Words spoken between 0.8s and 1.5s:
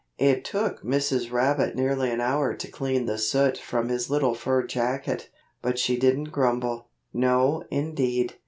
Mrs.